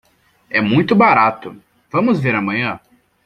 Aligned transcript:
É 0.49 0.59
muito 0.59 0.95
barato, 0.95 1.55
vamos 1.91 2.19
ver 2.19 2.33
amanhã. 2.33 2.79